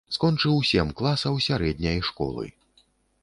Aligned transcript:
Скончыў 0.15 0.55
сем 0.69 0.87
класаў 1.01 1.37
сярэдняй 1.47 2.01
школы. 2.09 2.45